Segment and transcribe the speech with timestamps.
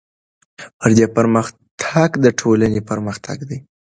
[0.79, 3.57] فردي پرمختګ د ټولنې پرمختګ دی.